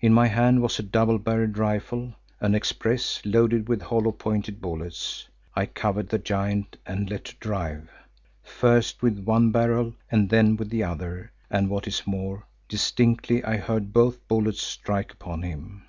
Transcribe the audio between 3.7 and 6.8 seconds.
hollow pointed bullets. I covered the giant